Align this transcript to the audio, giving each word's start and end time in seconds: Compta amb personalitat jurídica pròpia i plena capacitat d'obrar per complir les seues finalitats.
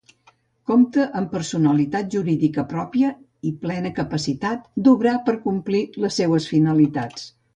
Compta 0.69 1.03
amb 1.19 1.27
personalitat 1.33 2.09
jurídica 2.15 2.63
pròpia 2.71 3.11
i 3.49 3.53
plena 3.67 3.91
capacitat 4.01 4.65
d'obrar 4.87 5.15
per 5.29 5.37
complir 5.47 5.85
les 6.07 6.21
seues 6.23 6.49
finalitats. 6.55 7.29